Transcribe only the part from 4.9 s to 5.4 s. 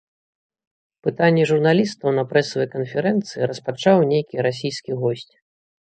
госць.